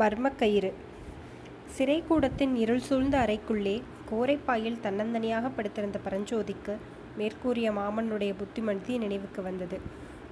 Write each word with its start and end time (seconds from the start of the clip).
மர்மக்கயிறு. 0.00 0.70
சிறைக்கூடத்தின் 1.76 2.54
இருள் 2.54 2.86
சூழ்ந்த 2.88 3.16
அறைக்குள்ளே 3.18 3.76
கோரைப்பாயில் 4.10 4.82
தன்னந்தனியாக 4.82 5.50
படுத்திருந்த 5.56 5.98
பரஞ்சோதிக்கு 6.06 6.74
மேற்கூறிய 7.16 7.68
மாமனுடைய 7.72 8.32
புத்திமதி 8.34 8.94
நினைவுக்கு 8.98 9.42
வந்தது. 9.42 9.78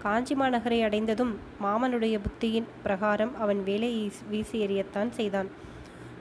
காஞ்சி 0.03 0.35
மாநகரை 0.35 0.79
அடைந்ததும் 0.83 1.33
மாமனுடைய 1.63 2.17
புத்தியின் 2.25 2.69
பிரகாரம் 2.83 3.33
அவன் 3.37 3.61
வேலையை 3.65 4.05
வீசி 4.31 4.57
எறியத்தான் 4.67 5.11
செய்தான். 5.11 5.49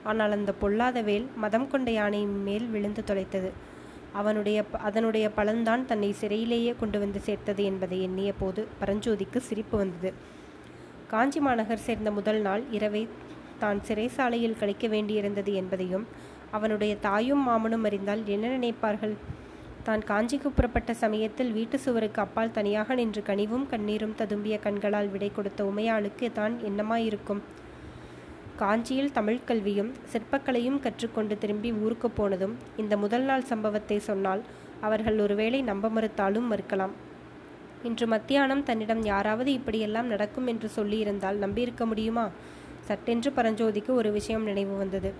ஆனால் 0.04 0.32
அந்த 0.32 0.52
பொல்லாத 0.52 0.98
வேல் 1.02 1.26
மதம் 1.36 1.68
கொண்ட 1.68 1.90
யானையின் 1.90 2.36
மேல் 2.42 2.66
விழுந்து 2.66 3.02
தொலைத்தது. 3.06 3.50
அவனுடைய 4.12 4.58
அதனுடைய 4.88 5.26
பலன்தான் 5.36 5.82
தன்னை 5.84 6.10
சிறையிலேயே 6.20 6.72
கொண்டு 6.76 6.98
வந்து 6.98 7.20
சேர்த்தது 7.20 7.64
என்பதை 7.64 7.98
எண்ணிய 8.02 8.32
போது 8.32 8.66
பரஞ்சோதிக்கு 8.80 9.36
சிரிப்பு 9.36 9.76
வந்தது. 9.78 10.12
காஞ்சி 11.06 11.40
மாநகர் 11.40 11.86
சேர்ந்த 11.86 12.10
முதல் 12.10 12.40
நாள் 12.40 12.62
இரவை 12.70 13.02
தான் 13.64 13.80
சிறைசாலையில் 13.88 14.60
கழிக்க 14.60 14.86
வேண்டியிருந்தது 14.94 15.52
என்பதையும் 15.62 16.06
அவனுடைய 16.56 16.92
தாயும் 17.06 17.44
மாமனும் 17.48 17.86
அறிந்தால் 17.88 18.22
என்ன 18.34 18.46
நினைப்பார்கள்? 18.56 19.14
தான் 19.86 20.02
காஞ்சிக்கு 20.10 20.48
புறப்பட்ட 20.56 20.92
சமயத்தில் 21.02 21.52
வீட்டு 21.56 21.76
சுவருக்கு 21.84 22.20
அப்பால் 22.24 22.54
தனியாக 22.56 22.94
நின்று 23.00 23.22
கனிவும் 23.28 23.66
கண்ணீரும் 23.72 24.16
ததும்பிய 24.20 24.56
கண்களால் 24.66 25.10
விடை 25.14 25.30
கொடுத்த 25.36 25.60
உமையாளுக்கு 25.70 26.28
தான் 26.38 26.54
என்னமாயிருக்கும்? 26.68 27.42
காஞ்சியில் 28.62 29.12
தமிழ் 29.16 29.44
கல்வியும் 29.48 29.90
சிற்பக்கலையும் 30.12 30.78
கற்றுக்கொண்டு 30.84 31.34
திரும்பி 31.42 31.70
ஊருக்கு 31.82 32.08
போனதும் 32.18 32.54
இந்த 32.82 32.94
முதல் 33.02 33.26
நாள் 33.30 33.48
சம்பவத்தை 33.50 33.98
சொன்னால் 34.08 34.42
அவர்கள் 34.86 35.18
ஒருவேளை 35.24 35.60
நம்ப 35.68 35.90
மறுத்தாலும் 35.96 36.48
மறுக்கலாம். 36.52 36.94
இன்று 37.88 38.06
மத்தியானம் 38.12 38.62
தன்னிடம் 38.68 39.02
யாராவது 39.12 39.50
இப்படியெல்லாம் 39.58 40.08
நடக்கும் 40.12 40.48
என்று 40.52 40.68
சொல்லியிருந்தால் 40.76 41.42
நம்பியிருக்க 41.44 41.84
முடியுமா? 41.90 42.26
சட்டென்று 42.88 43.30
பரஞ்சோதிக்கு 43.36 43.92
ஒரு 43.94 44.10
விஷயம் 44.12 44.44
நினைவு 44.44 44.74
வந்தது. 44.76 45.10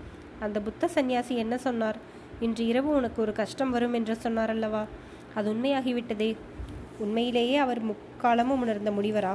அந்த 0.41 0.59
புத்த 0.61 0.89
சந்நியாசி 0.89 1.35
என்ன 1.37 1.55
சொன்னார்? 1.59 1.99
இன்று 2.41 2.65
இரவு 2.67 2.91
உனக்கு 2.97 3.19
ஒரு 3.23 3.33
கஷ்டம் 3.33 3.71
வரும் 3.71 3.93
என்று 3.93 4.17
சொன்னார் 4.17 4.51
அல்லவா? 4.51 4.83
அது 5.35 5.49
உண்மையாகிவிட்டதே. 5.55 6.31
உண்மையிலேயே 6.99 7.57
அவர் 7.57 7.81
முக்காலமும் 7.87 8.63
உணர்ந்த 8.65 8.91
முனிவரா? 8.91 9.35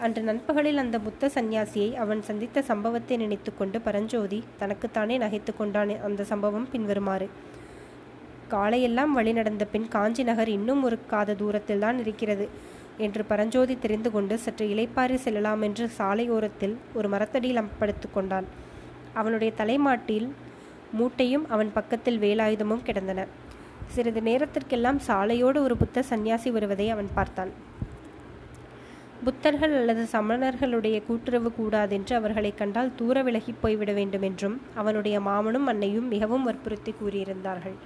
அன்று 0.00 0.22
நண்பகலில் 0.22 0.76
அந்த 0.76 0.96
புத்த 0.98 1.30
சந்நியாசியை 1.34 1.90
அவன் 1.94 2.22
சந்தித்த 2.22 2.62
சம்பவத்தை 2.62 3.16
நினைத்துக்கொண்டு 3.16 3.80
பரஞ்சோதி 3.80 4.38
தனக்குத்தானே 4.58 5.16
நகைத்து 5.18 5.52
கொண்டான் 5.58 5.92
அந்த 6.02 6.24
சம்பவம் 6.24 6.68
பின்வருமாறு. 6.72 7.28
காலையெல்லாம் 8.50 9.12
வழி 9.12 9.32
நடந்த 9.32 9.64
பின் 9.64 9.86
காஞ்சி 9.88 10.22
நகர் 10.22 10.50
இன்னும் 10.58 10.82
ஒரு 10.82 10.96
காத 11.06 11.34
தூரத்தில் 11.34 11.84
தான் 11.84 11.98
இருக்கிறது. 11.98 12.46
என்று 13.06 13.22
பரஞ்சோதி 13.30 13.74
தெரிந்து 13.84 14.10
கொண்டு 14.14 14.34
சற்று 14.44 14.66
இலைப்பாரி 14.74 15.16
செல்லலாம் 15.24 15.62
என்று 15.68 15.84
சாலையோரத்தில் 15.98 16.74
ஒரு 16.98 17.08
மரத்தடியில் 17.14 17.70
படுத்து 17.80 18.08
கொண்டான். 18.16 18.48
அவனுடைய 19.20 19.52
தலைமாட்டில் 19.60 20.28
மூட்டையும் 20.98 21.44
அவன் 21.54 21.70
பக்கத்தில் 21.76 22.22
வேலாயுதமும் 22.24 22.86
கிடந்தன. 22.88 23.20
சிறிது 23.94 24.20
நேரத்திற்கெல்லாம் 24.28 24.98
சாலையோடு 25.08 25.58
ஒரு 25.66 25.74
புத்த 25.82 26.02
சந்நியாசி 26.10 26.50
வருவதை 26.56 26.86
அவன் 26.94 27.10
பார்த்தான். 27.18 27.52
புத்தர்கள் 29.26 29.74
அல்லது 29.80 30.04
சமணர்களுடைய 30.12 30.96
கூட்டுறவு 31.08 31.50
கூடாதென்று 31.58 32.14
அவர்களை 32.20 32.50
கண்டால் 32.60 32.94
தூர 33.00 33.16
விலகி 33.26 33.52
போய்விட 33.62 33.90
வேண்டும் 33.98 34.24
என்றும் 34.28 34.56
அவனுடைய 34.80 35.16
மாமனும் 35.28 35.68
அன்னையும் 35.72 36.08
மிகவும் 36.14 36.46
வற்புறுத்தி 36.48 36.94
கூறியிருந்தார்கள். 37.00 37.76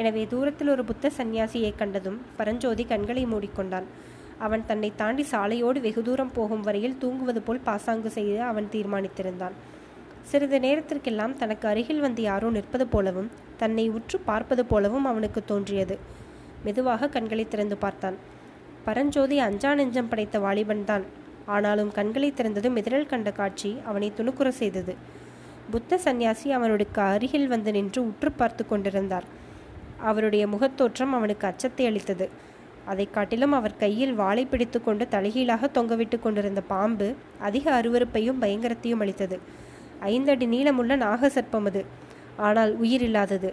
எனவே 0.00 0.22
தூரத்தில் 0.32 0.72
ஒரு 0.74 0.82
புத்த 0.90 1.10
சந்நியாசியை 1.18 1.72
கண்டதும் 1.80 2.18
பரஞ்சோதி 2.38 2.84
கண்களை 2.92 3.24
மூடிக்கொண்டான். 3.32 3.88
அவன் 4.46 4.62
தன்னை 4.70 4.90
தாண்டி 5.00 5.24
சாலையோடு 5.32 5.78
வெகு 5.86 6.02
தூரம் 6.02 6.32
போகும் 6.36 6.64
வரையில் 6.66 6.98
தூங்குவது 7.02 7.40
போல் 7.42 7.66
பாசாங்கு 7.68 8.10
செய்து 8.16 8.38
அவன் 8.50 8.68
தீர்மானித்திருந்தான். 8.74 9.56
சிறிது 10.30 10.58
நேரத்திற்கெல்லாம் 10.64 11.36
தனக்கு 11.40 11.66
அருகில் 11.68 12.02
வந்து 12.06 12.22
யாரோ 12.22 12.48
நிற்பது 12.50 12.86
போலவும் 12.86 13.30
தன்னை 13.62 13.84
உற்று 13.88 14.18
பார்ப்பது 14.28 14.62
போலவும் 14.72 15.04
அவனுக்கு 15.04 15.40
தோன்றியது. 15.44 15.96
மெதுவாக 16.64 17.08
கண்களை 17.08 17.44
திறந்து 17.48 17.76
பார்த்தான். 17.76 18.16
பரஞ்சோதி 18.84 19.38
அஞ்சா 19.38 19.70
நெஞ்சம் 19.74 20.10
படைத்த 20.10 20.38
வாலிபன் 20.38 20.84
தான். 20.90 21.04
ஆனாலும் 21.46 21.90
கண்களை 21.98 22.28
திறந்ததும் 22.38 22.76
எதிரல் 22.80 23.10
கண்ட 23.12 23.30
காட்சி 23.32 23.70
அவனை 23.84 24.08
துணுக்குற 24.18 24.48
செய்தது. 24.60 24.94
புத்த 25.70 25.98
சந்நியாசி 26.04 26.48
அவனுடைய 26.58 26.90
அருகில் 27.14 27.48
வந்து 27.48 27.70
நின்று 27.76 28.00
உற்று 28.10 28.30
பார்த்து 28.32 28.62
கொண்டிருந்தார். 28.66 29.26
அவருடைய 30.10 30.44
முகத்தோற்றம் 30.46 31.12
அவனுக்கு 31.18 31.44
அச்சத்தை 31.46 31.84
அளித்தது. 31.86 32.26
அதை 32.90 33.06
காட்டிலும் 33.10 33.54
அவர் 33.58 33.80
கையில் 33.82 34.14
வாளை 34.14 34.44
பிடித்து 34.44 34.78
கொண்டு 34.82 35.04
தலைகீழாக 35.08 35.68
தொங்கவிட்டு 35.76 36.16
கொண்டிருந்த 36.20 36.60
பாம்பு 36.72 37.08
அதிக 37.48 37.66
அருவறுப்பையும் 37.78 38.40
பயங்கரத்தையும் 38.42 39.02
அளித்தது. 39.04 39.36
ஐந்தடி 40.12 40.46
நீளமுள்ள 40.54 40.92
நாகசர்ப்பம் 41.04 41.68
அது. 41.70 41.82
ஆனால் 42.46 42.72
உயிரில்லாதது 42.82 43.50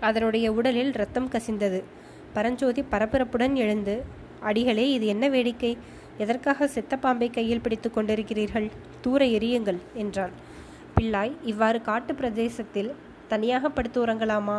அதனுடைய 0.00 0.46
உடலில் 0.52 0.92
ரத்தம் 1.00 1.28
கசிந்தது. 1.28 1.80
பரஞ்சோதி 2.32 2.82
பரபரப்புடன் 2.92 3.54
எழுந்து 3.54 3.94
அடிகளே 4.48 4.86
இது 4.92 5.06
என்ன 5.06 5.24
வேடிக்கை? 5.28 5.72
எதற்காக 6.18 6.66
செத்த 6.66 6.94
பாம்பை 6.96 7.28
கையில் 7.30 7.62
பிடித்து 7.62 7.88
கொண்டிருக்கிறீர்கள்? 7.90 8.66
தூர 9.00 9.20
எரியுங்கள் 9.36 9.80
என்றான். 10.02 10.34
பிள்ளாய் 10.96 11.32
இவ்வாறு 11.42 11.78
காட்டு 11.82 12.12
பிரதேசத்தில் 12.14 12.90
தனியாக 13.28 13.68
படுத்து 13.68 13.98
உறங்கலாமா? 14.04 14.58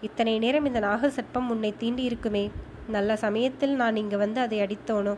இத்தனை 0.00 0.34
நேரம் 0.38 0.66
இந்த 0.68 0.80
நாக 0.88 1.10
சர்ப்பம் 1.16 1.48
உன்னை 1.48 1.70
தீண்டி 1.80 2.04
இருக்குமே 2.10 2.44
நல்ல 2.90 3.16
சமயத்தில் 3.16 3.74
நான் 3.74 3.96
இங்கு 3.96 4.18
வந்து 4.18 4.40
அதை 4.40 4.60
அடித்தோனோ? 4.60 5.16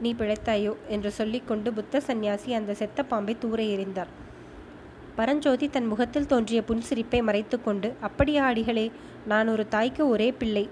நீ 0.00 0.14
பிழைத்தாயோ? 0.14 0.72
என்று 0.88 1.10
சொல்லிக்கொண்டு 1.10 1.72
புத்த 1.72 2.00
சந்நியாசி 2.00 2.52
அந்த 2.52 2.74
செத்த 2.74 3.02
பாம்பை 3.02 3.36
தூர 3.38 3.62
எறிந்தார். 3.62 4.12
பரஞ்சோதி 5.16 5.68
தன் 5.68 5.86
முகத்தில் 5.86 6.26
தோன்றிய 6.26 6.62
புன்சிரிப்பை 6.68 7.22
மறைத்துக்கொண்டு 7.22 7.92
அப்படியா 8.00 8.44
அடிகளே 8.44 8.92
நான் 9.26 9.48
ஒரு 9.48 9.68
தாய்க்கு 9.68 10.08
ஒரே 10.08 10.32
பிள்ளை. 10.32 10.68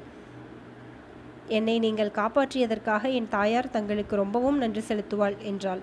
என்னை 1.46 1.78
நீங்கள் 1.78 2.10
காப்பாற்றியதற்காக 2.10 3.12
என் 3.12 3.28
தாயார் 3.28 3.70
தங்களுக்கு 3.70 4.16
ரொம்பவும் 4.16 4.58
நன்றி 4.58 4.80
செலுத்துவாள் 4.80 5.36
என்றாள். 5.38 5.82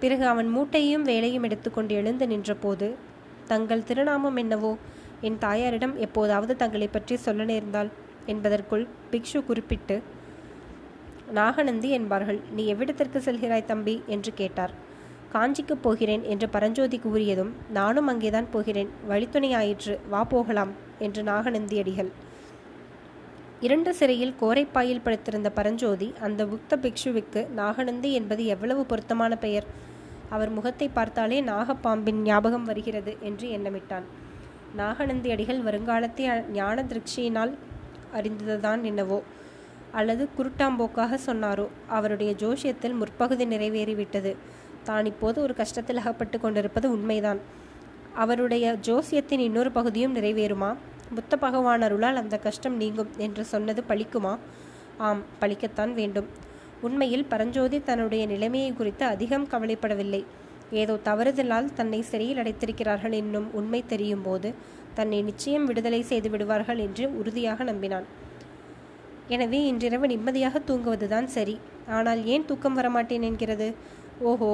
பிறகு 0.00 0.26
அவன் 0.26 0.48
மூட்டையும் 0.48 1.02
வேலையும் 1.02 1.42
எடுத்துக்கொண்டு 1.42 1.94
எழுந்து 1.94 2.26
நின்றபோது 2.26 2.94
தங்கள் 3.46 3.84
திருநாமம் 3.84 4.36
என்னவோ? 4.36 4.76
என் 5.20 5.38
தாயாரிடம் 5.38 5.98
எப்போதாவது 5.98 6.56
தங்களை 6.56 6.86
பற்றி 6.86 7.16
சொல்ல 7.16 7.44
நேர்ந்தால்? 7.44 7.90
என்பதற்குள் 8.26 8.84
பிக்ஷு 9.12 9.40
குறிப்பிட்டு 9.46 9.96
நாகநந்தி 11.38 11.88
என்பார்கள் 11.90 12.40
நீ 12.56 12.62
எவ்விடத்திற்கு 12.72 13.18
செல்கிறாய் 13.26 13.70
தம்பி 13.70 13.94
என்று 14.06 14.32
கேட்டார். 14.34 14.72
காஞ்சிக்கு 15.34 15.74
போகிறேன் 15.74 16.24
என்று 16.32 16.46
பரஞ்சோதி 16.48 16.98
கூறியதும் 17.04 17.52
நானும் 17.70 18.06
அங்கேதான் 18.06 18.50
போகிறேன். 18.50 18.90
வழித்துணை 19.06 19.50
ஆயிற்று. 19.54 19.94
வா 20.08 20.20
போகலாம் 20.24 20.72
என்று 20.98 21.22
நாகநந்தி 21.22 21.78
அடிகள். 21.78 22.10
இரண்டு 23.60 23.90
சிறையில் 23.94 24.34
கோரைப்பாயில் 24.40 25.02
படுத்திருந்த 25.04 25.50
பரஞ்சோதி 25.50 26.08
அந்த 26.20 26.40
புக்த 26.46 26.76
பிக்ஷுவுக்கு 26.84 27.42
நாகநந்தி 27.60 28.10
என்பது 28.12 28.44
எவ்வளவு 28.46 28.82
பொருத்தமான 28.86 29.36
பெயர் 29.36 29.66
அவர் 30.30 30.50
முகத்தை 30.50 30.88
பார்த்தாலே 30.88 31.38
நாகப்பாம்பின் 31.42 32.20
ஞாபகம் 32.22 32.64
வருகிறது 32.64 33.12
என்று 33.20 33.46
எண்ணமிட்டான். 33.56 34.06
நாகநந்தி 34.76 35.28
அடிகள் 35.30 35.60
வருங்காலத்தை 35.62 36.24
ஞான 36.52 36.84
திருஷ்டியினால் 36.90 37.52
அறிந்ததுதான் 38.14 38.82
என்னவோ? 38.82 39.22
அல்லது 39.92 40.28
குருட்டாம்போக்காக 40.38 41.18
சொன்னாரோ? 41.26 41.66
அவருடைய 41.86 42.32
ஜோஷியத்தில் 42.32 42.96
முற்பகுதி 42.96 43.46
நிறைவேறிவிட்டது. 43.46 44.36
தான் 44.82 45.06
இப்போது 45.06 45.42
ஒரு 45.42 45.54
கஷ்டத்தில் 45.56 45.94
அகப்பட்டு 45.94 46.40
கொண்டிருப்பது 46.40 46.90
உண்மைதான். 46.90 47.40
அவருடைய 48.14 48.76
ஜோசியத்தின் 48.86 49.38
இன்னொரு 49.38 49.72
பகுதியும் 49.72 50.16
நிறைவேறுமா? 50.16 50.74
புத்த 51.14 51.36
பகவான் 51.36 51.82
அருளால் 51.82 52.16
அந்த 52.16 52.38
கஷ்டம் 52.38 52.76
நீங்கும் 52.76 53.08
என்று 53.16 53.44
சொன்னது 53.44 53.84
பழிக்குமா? 53.88 54.38
ஆம் 54.98 55.22
பழிக்கத்தான் 55.40 55.92
வேண்டும். 55.92 56.26
உண்மையில் 56.80 57.24
பரஞ்சோதி 57.24 57.82
தன்னுடைய 57.82 58.26
நிலைமையை 58.26 58.72
குறித்து 58.72 59.04
அதிகம் 59.04 59.48
கவலைப்படவில்லை. 59.48 60.24
ஏதோ 60.82 60.94
தவறுதலால் 61.08 61.68
தன்னை 61.78 62.00
சிறையில் 62.10 62.40
அடைத்திருக்கிறார்கள் 62.42 63.14
என்னும் 63.22 63.48
உண்மை 63.58 63.80
தெரியும் 63.92 64.24
போது 64.26 64.48
தன்னை 64.98 65.18
நிச்சயம் 65.28 65.66
விடுதலை 65.68 66.00
செய்து 66.10 66.28
விடுவார்கள் 66.32 66.80
என்று 66.86 67.04
உறுதியாக 67.20 67.64
நம்பினான். 67.70 68.06
எனவே 69.34 69.60
இன்றிரவு 69.70 70.06
நிம்மதியாக 70.12 70.60
தூங்குவதுதான் 70.68 71.28
சரி. 71.36 71.56
ஆனால் 71.96 72.20
ஏன் 72.34 72.46
தூக்கம் 72.48 72.78
வரமாட்டேன் 72.78 73.26
என்கிறது? 73.28 73.68
ஓஹோ 74.30 74.50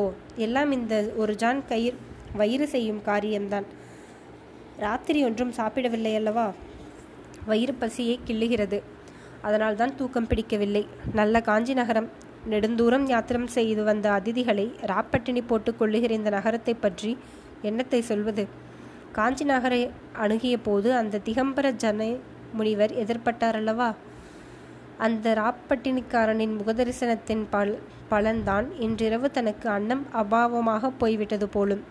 எல்லாம் 0.47 0.71
இந்த 0.79 0.95
ஒரு 1.23 1.33
ஜான் 1.43 1.61
கயிர் 1.71 1.99
வயிறு 2.41 2.67
செய்யும் 2.75 3.03
காரியம்தான். 3.09 3.67
ராத்திரி 4.85 5.21
ஒன்றும் 5.29 5.53
சாப்பிடவில்லை 5.59 6.15
அல்லவா? 6.21 6.47
வயிறு 7.51 7.75
பசியை 7.83 8.17
கிள்ளுகிறது. 8.29 8.79
அதனால்தான் 9.49 9.97
தூக்கம் 9.99 10.29
பிடிக்கவில்லை. 10.31 10.85
நல்ல 11.21 11.41
காஞ்சி 11.49 11.75
நகரம். 11.81 12.09
நெடுந்தூரம் 12.49 13.07
யாத்திரம் 13.09 13.47
செய்து 13.47 13.85
வந்த 13.85 14.07
அதிதிகளை 14.11 14.67
ராப்பட்டினி 14.83 15.43
போட்டுக் 15.47 15.79
கொள்ளுகிற 15.79 16.13
இந்த 16.15 16.31
நகரத்தை 16.31 16.75
பற்றி 16.75 17.19
என்னத்தை 17.65 18.01
சொல்வது? 18.01 18.49
காஞ்சி 19.13 19.45
நகரை 19.45 19.91
அணுகிய 20.17 20.57
போது 20.59 20.95
அந்த 20.95 21.21
திகம்பர 21.27 21.73
ஜன 21.73 22.19
முனிவர் 22.53 22.93
எதிர்பட்டார் 22.93 23.55
அல்லவா 23.55 23.95
அந்த 24.99 25.35
ராப்பட்டினிக்காரனின் 25.35 26.55
முகதரிசனத்தின் 26.61 27.47
பல் 27.51 27.79
பலன்தான் 28.11 28.67
இன்றிரவு 28.79 29.31
தனக்கு 29.31 29.69
அன்னம் 29.69 30.07
அபாவமாக 30.13 30.91
போய்விட்டது 30.99 31.49
போலும். 31.49 31.83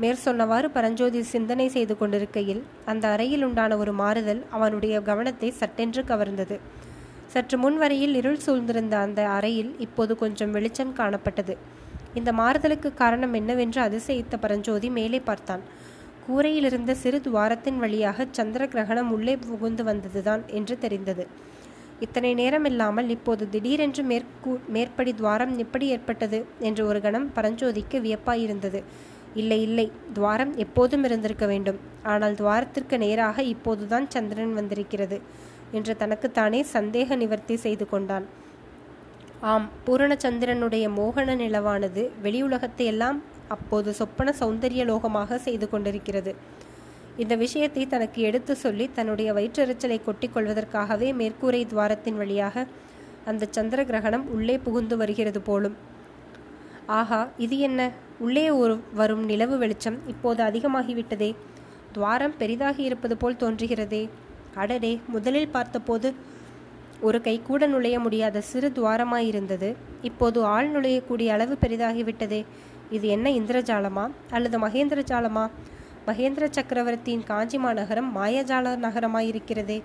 மேற்சொன்னவாறு 0.00 0.68
பரஞ்சோதி 0.68 1.22
சிந்தனை 1.22 1.68
செய்து 1.68 1.96
கொண்டிருக்கையில் 1.96 2.62
அந்த 2.84 3.08
அறையில் 3.08 3.44
உண்டான 3.44 3.76
ஒரு 3.76 3.92
மாறுதல் 3.92 4.42
அவனுடைய 4.50 5.00
கவனத்தை 5.00 5.50
சட்டென்று 5.50 6.04
கவர்ந்தது. 6.04 6.60
சற்று 7.32 7.56
முன்வரையில் 7.58 8.14
இருள் 8.20 8.42
சூழ்ந்திருந்த 8.44 8.94
அந்த 9.04 9.20
அறையில் 9.28 9.70
இப்போது 9.78 10.12
கொஞ்சம் 10.16 10.50
வெளிச்சம் 10.50 10.96
காணப்பட்டது. 10.98 11.54
இந்த 12.14 12.30
மாறுதலுக்கு 12.40 12.88
காரணம் 12.94 13.34
என்னவென்று 13.38 13.80
அதிசயித்த 13.82 14.36
பரஞ்சோதி 14.40 14.88
மேலே 14.96 15.20
பார்த்தான். 15.20 15.62
கூரையிலிருந்த 16.26 16.92
சிறு 17.02 17.18
துவாரத்தின் 17.26 17.78
வழியாக 17.84 18.26
சந்திர 18.30 18.66
கிரகணம் 18.66 19.10
உள்ளே 19.10 19.34
புகுந்து 19.36 19.84
வந்ததுதான் 19.84 20.42
என்று 20.58 20.74
தெரிந்தது. 20.78 21.24
இத்தனை 22.00 22.30
நேரம் 22.34 22.66
இல்லாமல் 22.70 23.08
இப்போது 23.08 23.44
திடீரென்று 23.48 24.02
மேற்கூ 24.02 24.52
மேற்படி 24.76 25.12
துவாரம் 25.14 25.54
எப்படி 25.64 25.86
ஏற்பட்டது 25.86 26.38
என்று 26.68 26.82
ஒரு 26.86 27.00
கணம் 27.00 27.26
பரஞ்சோதிக்கு 27.36 27.98
வியப்பாயிருந்தது. 28.06 28.80
இல்லை 29.34 29.58
இல்லை 29.62 29.86
துவாரம் 30.16 30.52
எப்போதும் 30.56 31.04
இருந்திருக்க 31.08 31.46
வேண்டும். 31.46 31.78
ஆனால் 32.12 32.34
துவாரத்திற்கு 32.34 32.96
நேராக 33.04 33.42
இப்போதுதான் 33.54 34.08
சந்திரன் 34.08 34.54
வந்திருக்கிறது. 34.54 35.18
என்று 35.72 35.96
தனக்குத்தானே 35.96 36.64
சந்தேக 36.72 37.16
நிவர்த்தி 37.16 37.56
செய்து 37.56 37.88
கொண்டான். 37.88 38.26
ஆம் 39.40 39.68
பூரணச்சந்திரனுடைய 39.86 40.86
மோகன 40.96 41.36
நிலவானது 41.36 42.10
வெளியுலகத்தை 42.22 42.84
எல்லாம் 42.84 43.22
அப்போது 43.48 43.94
சொப்பன 43.94 44.34
சௌந்தரிய 44.40 44.82
லோகமாக 44.84 45.36
செய்து 45.36 45.68
கொண்டிருக்கிறது. 45.68 46.34
இந்த 47.16 47.34
விஷயத்தை 47.36 47.86
தனக்கு 47.86 48.22
எடுத்து 48.22 48.56
சொல்லி 48.56 48.90
தன்னுடைய 48.94 49.32
வயிற்றெரிச்சலை 49.32 50.04
கொட்டிக் 50.04 50.34
கொள்வதற்காகவே 50.36 51.08
மேற்கூரை 51.12 51.62
துவாரத்தின் 51.66 52.16
வழியாக 52.16 52.66
அந்த 53.24 53.48
சந்திர 53.50 53.84
கிரகணம் 53.84 54.24
உள்ளே 54.26 54.58
புகுந்து 54.58 54.96
வருகிறது 54.96 55.40
போலும். 55.40 55.76
ஆஹா 56.86 57.28
இது 57.38 57.58
என்ன? 57.58 57.90
உள்ளே 58.18 58.50
ஒரு 58.50 58.80
வரும் 58.94 59.24
நிலவு 59.24 59.58
வெளிச்சம் 59.58 59.98
இப்போது 60.06 60.44
அதிகமாகிவிட்டதே. 60.44 61.34
துவாரம் 61.92 62.34
பெரிதாகி 62.38 62.82
இருப்பது 62.82 63.16
போல் 63.16 63.40
தோன்றுகிறதே. 63.40 64.08
அடடே 64.54 65.00
முதலில் 65.08 65.48
பார்த்தபோது 65.48 66.14
ஒரு 67.00 67.20
கை 67.20 67.40
கூட 67.42 67.66
நுழைய 67.66 68.00
முடியாத 68.00 68.40
சிறு 68.40 68.72
துவாரமாயிருந்தது. 68.74 69.74
இப்போது 70.02 70.44
ஆள் 70.44 70.70
நுழையக்கூடிய 70.70 71.26
அளவு 71.26 71.58
பெரிதாகிவிட்டதே. 71.60 72.44
இது 72.90 73.08
என்ன 73.08 73.30
இந்திரஜாலமா 73.30 74.10
அல்லது 74.30 74.58
மகேந்திர 74.58 75.02
ஜாலமா 75.12 75.50
மகேந்திர 76.06 76.48
சக்கரவர்த்தியின் 76.50 77.24
காஞ்சி 77.24 77.58
மாநகரம் 77.58 78.16
மாயஜால 78.16 78.76
நகரமாயிருக்கிறதே. 78.76 79.82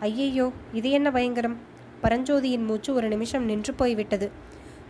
ஐயையோ 0.00 0.52
இது 0.72 0.90
என்ன 0.90 1.10
பயங்கரம்? 1.10 1.56
பரஞ்சோதியின் 2.02 2.64
மூச்சு 2.64 2.94
ஒரு 2.94 3.08
நிமிஷம் 3.08 3.44
நின்று 3.44 3.74
போய்விட்டது. 3.74 4.30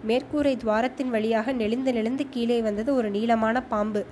மேற்கூரை 0.07 0.57
துவாரத்தின் 0.57 1.09
வழியாக 1.09 1.53
நெளிந்து 1.53 1.93
நெளிந்து 1.93 2.29
கீழே 2.29 2.61
வந்தது 2.61 2.95
ஒரு 2.95 3.11
நீளமான 3.11 3.63
பாம்பு. 3.63 4.05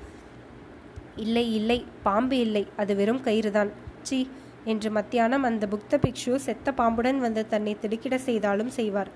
இல்லை 1.16 1.54
இல்லை 1.54 1.84
பாம்பு 2.02 2.38
இல்லை 2.38 2.66
அது 2.76 2.96
வெறும் 2.96 3.24
கயிறுதான். 3.24 3.70
சி 4.02 4.28
என்று 4.64 4.90
மத்தியானம் 4.90 5.42
அந்த 5.42 5.66
புக்த 5.66 5.98
பிக்ஷு 5.98 6.34
செத்த 6.36 6.72
பாம்புடன் 6.72 7.18
வந்து 7.18 7.46
தன்னை 7.46 7.76
திடுக்கிட 7.80 8.18
செய்தாலும் 8.18 8.68
செய்வார். 8.68 9.10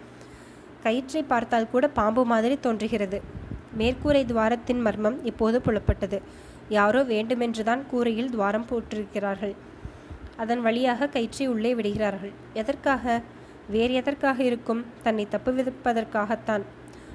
கயிற்றை 0.83 1.23
பார்த்தால் 1.23 1.71
கூட 1.71 1.89
பாம்பு 1.89 2.25
மாதிரி 2.25 2.59
தோன்றுகிறது. 2.61 3.21
மேற்கூரை 3.79 4.25
துவாரத்தின் 4.25 4.81
மர்மம் 4.81 5.25
இப்போது 5.25 5.61
புலப்பட்டது. 5.61 6.21
யாரோ 6.69 7.03
வேண்டுமென்றுதான் 7.03 7.87
கூரையில் 7.87 8.31
துவாரம் 8.31 8.67
போட்டிருக்கிறார்கள். 8.71 9.55
அதன் 10.37 10.61
வழியாக 10.61 11.07
கயிற்றை 11.07 11.47
உள்ளே 11.47 11.75
விடுகிறார்கள். 11.75 12.33
எதற்காக? 12.55 13.23
வேறு 13.69 13.95
எதற்காக 13.95 14.43
இருக்கும்? 14.43 14.85
தன்னை 15.03 15.29
தப்பு 15.29 15.53
விதிப்பதற்காகத்தான் 15.53 16.65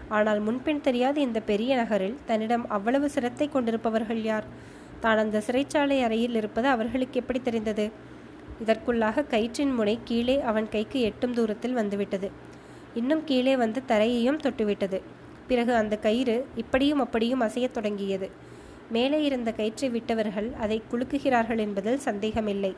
ஆனால் 0.09 0.39
முன்பின் 0.39 0.81
தெரியாத 0.81 1.19
இந்த 1.19 1.39
பெரிய 1.39 1.75
நகரில் 1.75 2.18
தன்னிடம் 2.25 2.68
அவ்வளவு 2.69 3.09
சிரத்தை 3.09 3.50
கொண்டிருப்பவர்கள் 3.50 4.21
யார்? 4.24 4.45
தான் 5.00 5.18
அந்த 5.18 5.41
சிறைச்சாலை 5.47 6.01
அறையில் 6.03 6.35
இருப்பது 6.35 6.68
அவர்களுக்கு 6.68 7.19
எப்படி 7.19 7.39
தெரிந்தது? 7.41 7.91
இதற்குள்ளாக 8.65 9.24
கயிற்றின் 9.24 9.75
முனை 9.75 10.00
கீழே 10.04 10.42
அவன் 10.42 10.69
கைக்கு 10.69 11.01
எட்டும் 11.01 11.33
தூரத்தில் 11.33 11.74
வந்துவிட்டது. 11.74 12.31
இன்னும் 12.94 13.24
கீழே 13.24 13.57
வந்து 13.57 13.81
தரையையும் 13.88 14.38
தொட்டுவிட்டது. 14.38 15.01
பிறகு 15.48 15.74
அந்த 15.74 15.98
கயிறு 15.98 16.45
இப்படியும் 16.56 17.00
அப்படியும் 17.00 17.42
அசையத் 17.42 17.71
தொடங்கியது. 17.71 18.30
மேலே 18.92 19.24
இருந்த 19.24 19.51
கயிற்றை 19.51 19.89
விட்டவர்கள் 19.89 20.51
அதை 20.59 20.81
குலுக்குகிறார்கள் 20.92 21.57
என்பதில் 21.57 21.98
சந்தேகமில்லை. 21.98 22.75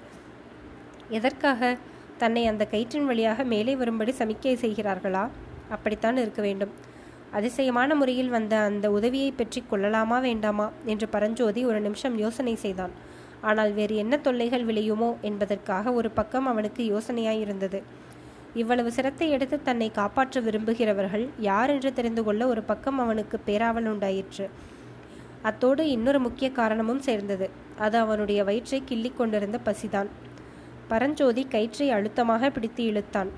எதற்காக 1.10 1.78
தன்னை 2.18 2.48
அந்த 2.48 2.68
கயிற்றின் 2.72 3.06
வழியாக 3.06 3.44
மேலே 3.44 3.76
வரும்படி 3.76 4.14
சமிக்கை 4.18 4.56
செய்கிறார்களா? 4.56 5.30
அப்படித்தான் 5.70 6.18
இருக்க 6.18 6.42
வேண்டும். 6.42 6.70
அதிசயமான 7.32 7.96
முறையில் 7.96 8.30
வந்த 8.30 8.58
அந்த 8.58 8.92
உதவியை 8.92 9.32
பற்றி 9.32 9.64
கொள்ளலாமா 9.70 10.20
வேண்டாமா? 10.20 10.72
என்று 10.86 11.08
பரஞ்சோதி 11.08 11.66
ஒரு 11.66 11.80
நிமிஷம் 11.80 12.18
யோசனை 12.18 12.56
செய்தான். 12.56 12.90
ஆனால் 13.42 13.72
வேறு 13.72 13.96
என்ன 13.96 14.18
தொல்லைகள் 14.18 14.66
விளையுமோ 14.66 15.16
என்பதற்காக 15.22 15.94
ஒரு 15.94 16.12
பக்கம் 16.12 16.48
அவனுக்கு 16.48 16.84
யோசனையாயிருந்தது. 16.84 17.82
இவ்வளவு 18.54 18.92
சிரத்தை 18.92 19.30
எடுத்து 19.30 19.62
தன்னை 19.62 19.92
காப்பாற்ற 19.92 20.42
விரும்புகிறவர்கள் 20.42 21.30
யார் 21.40 21.70
என்று 21.70 21.94
தெரிந்து 21.94 22.24
கொள்ள 22.24 22.48
ஒரு 22.48 22.64
பக்கம் 22.64 23.00
அவனுக்கு 23.00 23.40
பேராவல் 23.46 23.88
உண்டாயிற்று. 23.88 24.50
அத்தோடு 25.42 25.90
இன்னொரு 25.90 26.20
முக்கிய 26.20 26.52
காரணமும் 26.52 27.00
சேர்ந்தது. 27.00 27.50
அது 27.78 27.98
அவனுடைய 27.98 28.44
வயிற்றை 28.44 28.84
கிள்ளிக் 28.86 29.18
கொண்டிருந்த 29.18 29.60
பசிதான். 29.66 30.08
பரஞ்சோதி 30.88 31.48
கயிற்றை 31.50 31.92
அழுத்தமாக 31.92 32.50
பிடித்து 32.50 32.84
இழுத்தான். 32.84 33.30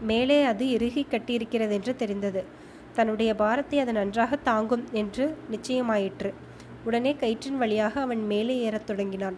மேலே 0.00 0.44
அது 0.44 0.68
இறுகி 0.68 1.06
கட்டியிருக்கிறது 1.10 1.70
என்று 1.70 1.96
தெரிந்தது. 1.96 2.44
தன்னுடைய 2.94 3.34
பாரத்தை 3.34 3.78
அது 3.78 3.92
நன்றாக 3.92 4.36
தாங்கும் 4.36 4.84
என்று 4.92 5.36
நிச்சயமாயிற்று. 5.50 6.32
உடனே 6.84 7.16
கயிற்றின் 7.20 7.58
வழியாக 7.58 8.00
அவன் 8.00 8.26
மேலே 8.26 8.58
ஏறத் 8.58 8.86
தொடங்கினான். 8.86 9.36